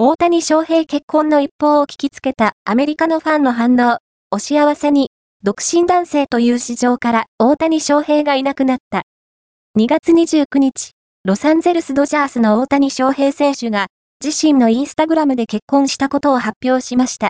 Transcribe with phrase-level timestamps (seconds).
[0.00, 3.98] 大谷翔平結婚の一報を聞きつけたアメリカのファンの反応。
[4.30, 5.10] お幸せに、
[5.42, 9.02] 独身男性という市場から大谷翔平がいなくなった。
[9.76, 10.92] 2月29日、
[11.24, 13.88] ロサンゼルスドジャースの大谷翔平選手が
[14.24, 17.26] 自身のインスタグラムで結婚したことを発表しました。